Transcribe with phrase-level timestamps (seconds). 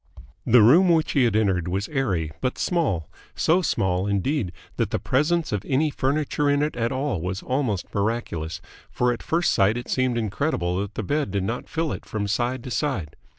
[0.47, 4.97] The room which he had entered was airy but small, so small, indeed, that the
[4.97, 9.77] presence of any furniture in it at all was almost miraculous, for at first sight
[9.77, 13.15] it seemed incredible that the bed did not fill it from side to side.